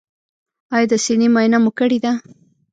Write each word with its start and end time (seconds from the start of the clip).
ایا 0.75 0.87
د 0.91 0.93
سینې 1.05 1.27
معاینه 1.33 1.57
مو 1.63 1.71
کړې 1.79 1.97
ده؟ 2.03 2.11